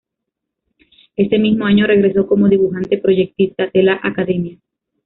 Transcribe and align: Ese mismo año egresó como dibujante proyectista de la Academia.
Ese 1.15 1.37
mismo 1.37 1.63
año 1.67 1.85
egresó 1.87 2.25
como 2.25 2.49
dibujante 2.49 2.97
proyectista 2.97 3.69
de 3.71 3.83
la 3.83 3.99
Academia. 4.01 4.57